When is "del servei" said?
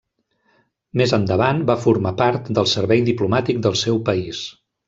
2.61-3.07